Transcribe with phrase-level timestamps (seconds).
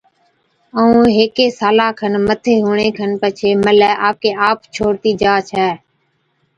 [0.77, 5.67] ائُون هيڪي سالا کن مٿي هُوَڻي کن پڇي ملَي آپڪي آپ ڇوڙتِي جا ڇَي